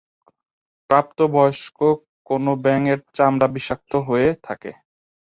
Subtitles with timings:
[0.89, 1.79] প্রাপ্তবয়স্ক
[2.27, 4.71] কেন ব্যাঙের চামড়া বিষাক্ত হয়ে থাকে।